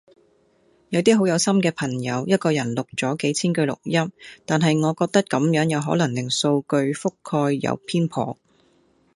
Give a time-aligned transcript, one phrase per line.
[0.89, 4.11] 有啲好有心嘅朋友，一個人錄咗幾千句錄音，
[4.47, 8.35] 但係我覺得咁樣有可能令數據覆蓋有偏頗